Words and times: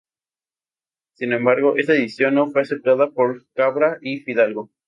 Sin 1.13 1.31
embargo, 1.31 1.77
esta 1.77 1.93
decisión 1.93 2.33
no 2.33 2.49
fue 2.49 2.63
aceptada 2.63 3.11
por 3.11 3.45
Cabra 3.53 3.99
y 4.01 4.17
Fidalgo. 4.21 4.71